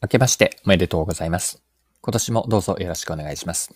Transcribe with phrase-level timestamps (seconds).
[0.00, 1.60] 明けましておめでとうございます。
[2.02, 3.74] 今年もどうぞよろしくお願いします。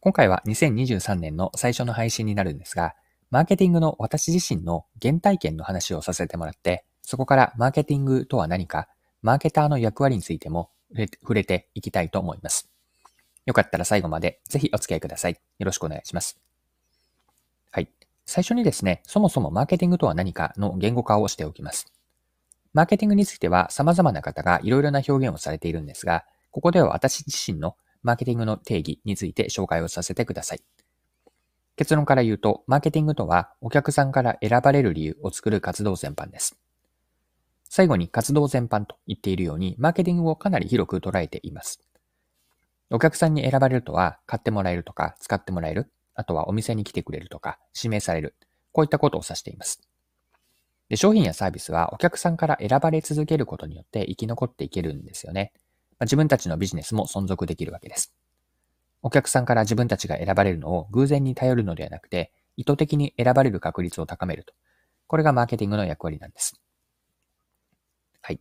[0.00, 2.94] 今回は2023年の最初の配信になるんですが、
[3.30, 8.88] マーケティングの私自身の原体験の話をさせてもらって、そこからマーケティングとは何か、
[9.20, 10.70] マーケターの役割についても
[11.20, 12.70] 触れていきたいと思います。
[13.44, 15.32] よかったら最後までぜひお付き合いください。
[15.32, 16.40] よろしくお願いします。
[17.70, 17.90] はい。
[18.24, 21.92] 最初にですね、そもそもマーケティングとは何かの言語化をしておきます。
[22.74, 30.60] マーケティングについては様々な方がいろいろな表現をされているんですが、ここでは私自身のマーケティングの定義について紹介をさせてください。
[31.76, 36.58] 結論から言うと、マーケティングとはお客さんから選ばれる理由を作る活動全般です。
[37.68, 41.80] 最後に活動全般と言っているように、マーケティングをかなり広く捉えています。
[42.90, 48.34] お客さんに選ばれるとは、買ってもらえるとか、使ってもらえる、あとはお店に来てくれるとか、指名される、
[48.72, 49.80] こういったことを指しています。
[50.92, 55.54] で、商品やサービスはお客さんから選ばれ続けることによって生き残っていけるんですよね。
[55.92, 58.12] まあ、自分たちのビジネスも存続できるわけです。
[59.00, 64.52] お客さんから自分たちが選ばれるのを偶然に頼るのではなくて、意図的に選ばれる確率を高めると。
[65.06, 66.60] これがマーケティングの役割なんです。
[68.20, 68.40] はい。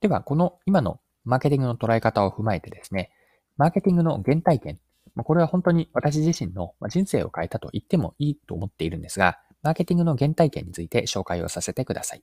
[0.00, 3.12] では、この今のマーケティングの捉え方を踏まえてですね、
[3.56, 4.80] マーケティングの原体験、
[5.14, 12.22] これは本当に私自身の人生を変えたと言ってもいいと思っているんですが、マーケティングの原体験について紹介をさせてください。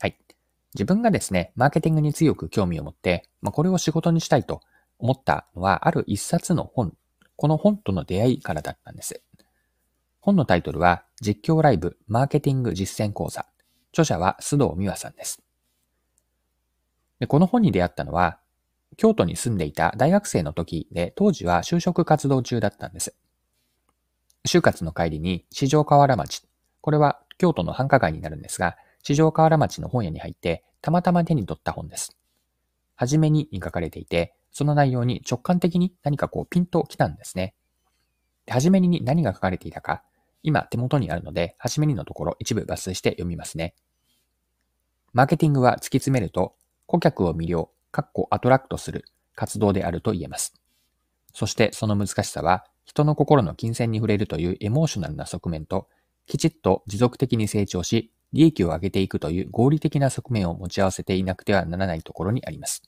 [0.00, 0.16] はい。
[0.74, 4.60] 自分がですね、マーケティングに強く興味を持って、まあ、これを仕事にしたいと
[4.98, 6.94] 思ったのは、ある一冊の本、
[7.36, 9.22] この本との出会いからだったんです。
[10.20, 13.46] 本のタイトルは、実況ライブマーケティング実践講座。
[13.92, 15.42] 著者は須藤美和さんです。
[17.20, 18.38] でこの本に出会ったのは、
[18.96, 23.14] 京都に住んでいた大学生の時で、当時は就職活動中だったんです。
[24.44, 26.42] 就活の帰りに四条河原町、
[26.80, 32.16] これは京都の繁華街になるんですが、四条河原町の本屋に入って、たまたま手に取った本です。
[32.94, 37.54] はじめにに書かれていて、その内容に直感的に何かこうピンと来たんですね。
[38.48, 40.02] はじめにに何が書かれていたか、
[40.42, 43.74] 今手元にあるので、はじめにのところ一部抜粋して読みますね。
[45.12, 49.04] マーケティングは突き詰めると、顧客を魅了、かっこアトラクトする
[49.34, 50.54] 活動であると言えます。
[51.32, 55.88] そしてその難しさは、人の心の金銭に触れるというエモーショナルな側面と、
[56.26, 62.82] きちっと持続的に成長し、利益を上げていくという合理的な側面を持ち合わせていなくてはならないところにあります。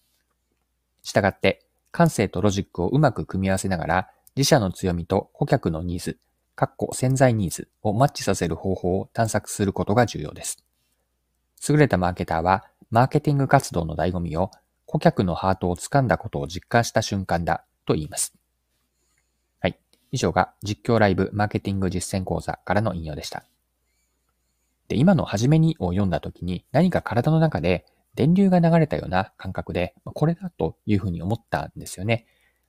[1.03, 6.19] したがって、感性とロジックをうまく組み合わせながら、自社の強みと顧客のニーズ、
[6.56, 10.65] かっこ潜在ニーズをマッチさせる方法を探索することが重要です。
[11.69, 14.50] 優れたマーケターは、マーケティング活動の醍醐味を、
[14.87, 18.34] 顧客のハートを掴んだことを実感した瞬間だと言います。
[20.14, 23.42] 以上が実況ライブマーケティング実践講座からの引用でした。
[24.86, 32.26] で、今の初めにを読んだ時に何か体の中で電流が流れたような感覚で、これだというふうに思ったんですよね。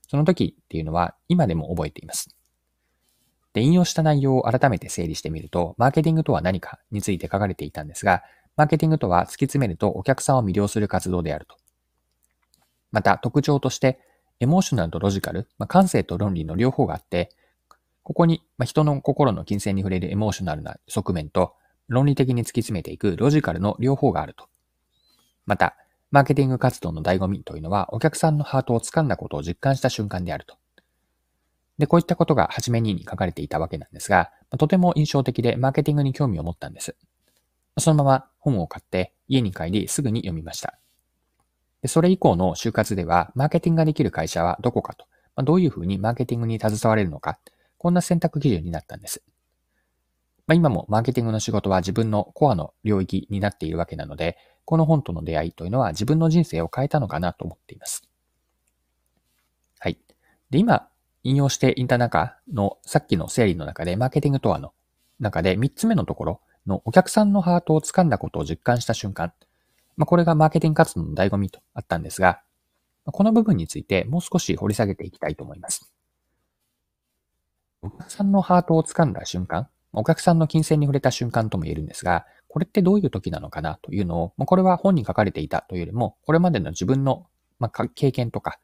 [0.07, 2.35] その時っていうのは今でも覚えています。
[3.53, 8.23] で、引用した内容を改めて整理してみると、マーケティングとは何かについて書かれていたんですが、
[8.57, 11.57] マーケティングとは突き詰めるとお客さんを魅了する活動であると。
[12.91, 13.99] また特徴として、
[14.39, 17.31] エモーショナルとロジカル、まあ、感性と論理の両方があって、
[18.03, 21.55] ここに、まあ、人の心の金銭に触れるエモーショナルな側面と、
[21.87, 24.47] 論理的に突き詰めていくロジカルの両方があると。
[25.45, 25.75] また、
[26.11, 30.55] マーケティング活動の醍醐味というのは、お客さんのハートを掴んだことを実感した瞬間であると。
[31.77, 36.95] で、こういったことが初めに書かれていたわけなんですが、とても印象的でマーケティングに興味を持ったんです。
[37.77, 40.79] そのまま本を買って家に帰りすぐに読みました。
[41.87, 47.39] それ以降の就活では、マーケティングができる会社はどこかと、まあ、どういうふうにマーケティングに携われるのか、
[47.77, 49.23] こんな選択基準になったんです。
[50.47, 58.07] まあ、今もマーケティングの仕事は自分のコアの領域になっているわけなので、この本との出会いというのは自分の人生を変えたのかなと思っています。
[59.79, 59.97] はい。
[60.49, 60.87] で、今、
[61.23, 64.73] 引用していた中の、さっきの整理の中で、マーケティングとはの
[65.19, 69.33] 中で3つ目のところのお客さんのハートを掴んだことを実感した瞬間。
[69.97, 72.41] まあ、これがマーケティング活動の醍醐味とあったんですが、
[73.05, 75.91] この部分についてもう少し掘り下げていきたいと思います。
[77.81, 87.27] お客さんのハートを掴んだ瞬間、お客さんの金銭に触れた瞬間とも言えるんですが、これってどういう時なのかなというのを、これは本に書かれていたというよりも、これまでの自分の
[87.93, 88.59] 経験とか、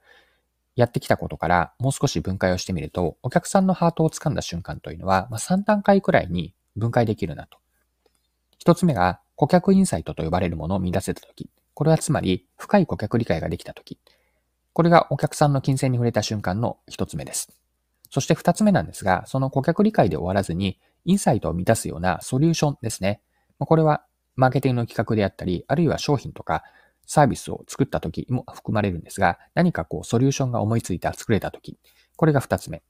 [0.78, 7.60] やってきたことからもう少し分解をしてみると、お客さんのハートを掴んだ瞬間というのは、3段階くらいに分解できるなと。
[8.58, 11.50] 一つ目が、顧客インサイトと呼ばれるものを見出せたとき。
[11.74, 13.98] これはつまり、深い顧客理解ができたとき。
[14.72, 17.52] これがお客さんの金銭に触れた瞬間の一つ目です。
[18.12, 23.20] そして二つ目なんですが、その顧客理解で終わらずに、インサイトを満たすようなソリューションですね。
[23.58, 24.06] これは
[24.36, 26.62] マーケティングの企画であったり、あるいは商品とか
[27.08, 31.80] サービスを作った時も含まれるんですが、何かこうソリューションが思いついた作れた時、
[32.16, 32.84] これが二つ目。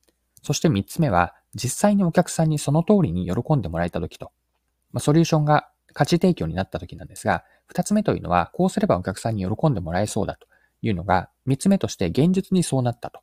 [0.43, 4.33] そして三つ目は、実際にお客さんにその通りに喜んでもらえた時と、
[4.91, 10.47] ま、ソリューションが価値提供になった時なんですが、二つ目というのは、こうすればお客さんに喜んでもらえそうだと
[10.81, 13.21] いうのが、三つ目として現実にそうなったと。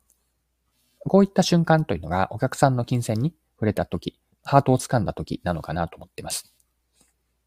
[0.99, 6.53] こういった瞬間というのがお客さんの金銭に触れた時、ハートを掴んだ時なのかなと思っています。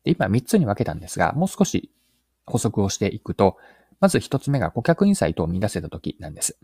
[0.05, 1.91] で今三つに分けたんですが、もう少し
[2.47, 3.57] 補足をしていくと、
[4.01, 6.59] まず一つ目が顧客インサイトを見出せた時なんです。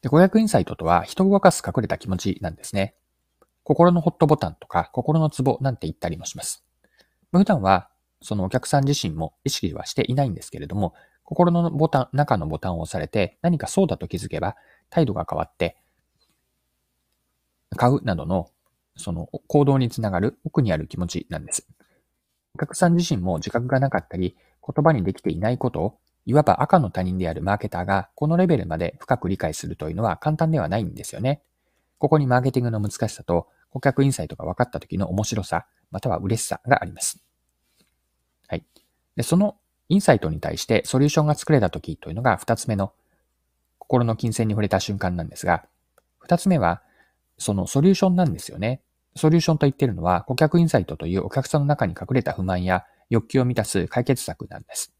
[0.00, 2.94] で顧客インサイトとは人を動かす隠れた気持ちなんですね。
[3.64, 6.64] 心のホットボタンとか心のツボなんて言ったりもします。
[7.32, 7.88] 普段は
[8.20, 10.94] そのお客さん自身も意識はしていないんですけれども、
[11.24, 14.56] 心のボタン、中のボタンを押されて何かそうだと気づけば
[14.90, 15.76] 態度が変わって、
[17.76, 18.50] 買うなどの
[18.96, 21.66] その行動につながる奥にある気持ちなんです。
[22.54, 31.42] お客さん自身も自覚がなかったり、言葉にできていないことを、いわば赤の他人であるマーケターがこのレベルまで深く理解するというのは簡単ではないんですよね。
[32.02, 37.22] ここにマーケティングの難しさと顧客インサイトが分かった時の面白さ、または嬉しさがあります。
[38.48, 38.64] はい。
[39.14, 39.56] で、その
[39.88, 42.92] インサイトに対してソリューションが作れた時というのが二つ目の
[43.78, 45.64] 心の金銭に触れた瞬間なんですが、
[46.18, 46.82] 二つ目は
[47.38, 48.82] そのソリューションなんですよね。
[49.14, 54.92] ソリューションと言ってるのは、顧客インサイトというお客さんの中に隠れた不満や欲求を満たす解決策なんです。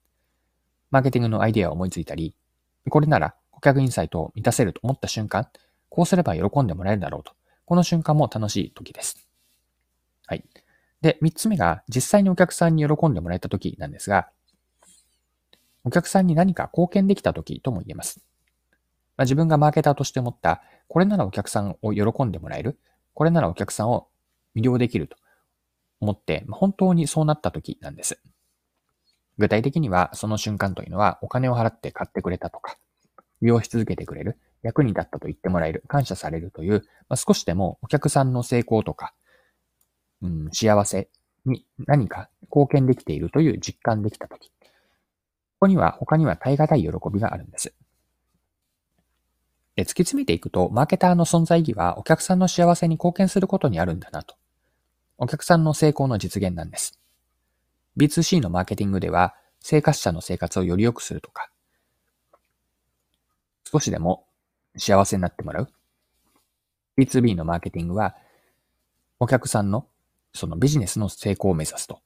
[0.92, 2.36] マーケティングのアイデアを思いついたり、
[2.88, 5.48] これなら顧客インサイトを満たせると思った瞬間、
[5.94, 7.32] こうすれば喜んでもらえるだろうと。
[7.66, 9.28] この瞬間も楽しい時です。
[10.26, 10.44] はい。
[11.02, 14.30] で、三つ目が実際にお客さんに喜んでもらえた時なんですが、
[15.84, 18.22] お客さんに何か貢献できた時とも言えます。
[19.18, 22.78] まあ、自分がマーケターとして思った、これならお客さんを喜んでもらえる。
[23.12, 24.08] これならお客さんを
[24.56, 25.18] 魅了できると
[26.00, 28.18] 思って、本当にそうなった時なんです。
[29.36, 32.78] 具体的には、その瞬間というのは、お金を払って買ってくれたとか、
[33.42, 39.14] 利用し続けてくれる、役に立ったと言ってもらえる、感謝されるという、まあ、少しでもお客さんの成功とか、
[40.22, 41.08] うん、幸せ
[41.44, 44.54] に何か貢献できているという実感できたとき、こ
[45.60, 47.74] こには他には耐え難い喜びがあるんです。
[49.74, 54.36] で、突き詰めていくと、マーケターの存在意義はお客さんの幸せに貢献することにあるんだなと。
[55.18, 56.98] お客さんの成功の実現なんです。
[57.96, 61.48] B2C のマーケティングでは、生活者の生活をより良くするとか、
[63.70, 64.26] 少しでも
[64.76, 65.68] 幸せになってもらう。
[66.98, 68.16] B2B のマーケティングは、
[69.18, 69.86] お客さんの
[70.32, 72.00] そのビジネスの成功を目指すと。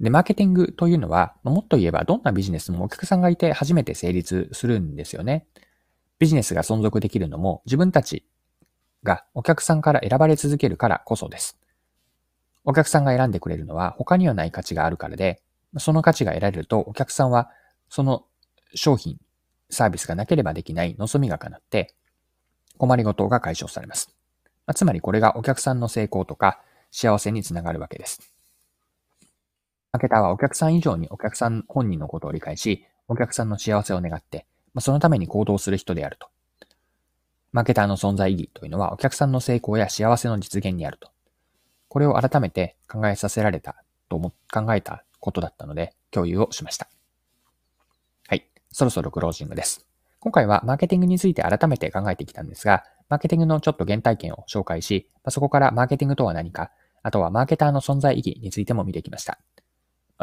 [0.00, 5.46] で、マーケティングというのは、もっと言えばどんなビジネスもお客さんがいて初めて成立するんですよね。
[6.18, 8.24] ビジネスが存続できるのも自分たち
[9.02, 11.58] がお客さんから選ばれ続けるからこそです。
[12.64, 15.42] お客さんが選んでくれるのは他にはない価値があるからで、
[15.78, 17.50] その価値が得られるとお客さんは
[17.88, 18.24] その
[18.74, 19.18] 商品、
[19.74, 21.94] サービスがなければできない望みが叶って
[22.78, 24.14] 困りごとが解消されます。
[24.66, 26.60] まつまりこれがお客さんの成功とか
[26.90, 28.32] 幸せにつながるわけです。
[29.92, 36.28] マーケターはお客さん以上にお客さん本人のことを理解し、お客さんの幸せを願ってま、そのために行動する人であると。
[37.52, 41.10] マーケターの存在意義というのはお客さんの成功や幸せの実現にあると。
[41.88, 43.76] これを改めて考えさせられた
[44.08, 46.88] と思、考えたことだったので共有をしました。
[48.74, 49.86] そろそろクロージングです。
[50.18, 56.72] 今回はマーケティングについて改めて考えてきたんですが、マーケティングのちょっと原体験を紹介し、そこからマーケティングとは何か、
[57.04, 59.38] あとはマーケターの存在意義についても見てきました。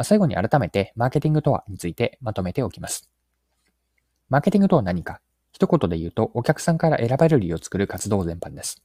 [0.02, 3.08] 最後に改めてマーケティングとはについてまとめておきます。
[4.28, 5.22] マーケティングとは何か？
[5.52, 8.82] 一言で言うとお客さんから選ばれる理由を作る活動全般です。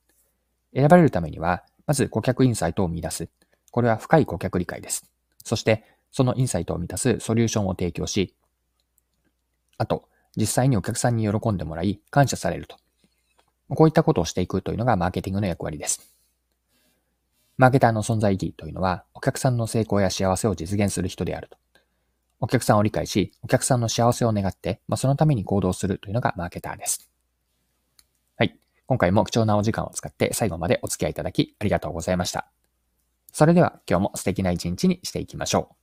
[0.74, 3.28] 選ばれるためには、まず顧客インサイトを見出す。
[3.72, 5.10] これは深い顧客理解です。
[5.44, 8.34] そして、そのインサイトを満たすソリューションを提供し、
[9.78, 12.78] あと、実際にお客さんに喜んでもらい、感謝されると。
[13.70, 16.14] こういったことをしていくというのがマーケティングの役割です。
[17.58, 21.58] マーケターの存在意義というのは、お客さんの成功や幸せを実現する人であると。
[22.40, 27.10] お客さんを理解し、お客さんの幸せを願って、まあ、そのために行動するというのがマーケターです。
[28.38, 28.56] はい。
[28.86, 32.48] 今回も貴重なお時間を使って最後までお付き合いいただきありがとうございました。
[33.34, 35.77] それでは今日も素敵な一日にしていきましょう。